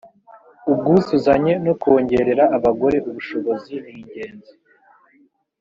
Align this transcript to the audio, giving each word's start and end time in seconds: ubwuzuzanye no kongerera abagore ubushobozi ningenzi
ubwuzuzanye 0.71 1.53
no 1.65 1.73
kongerera 1.81 2.43
abagore 2.57 2.97
ubushobozi 3.09 3.73
ningenzi 3.85 4.53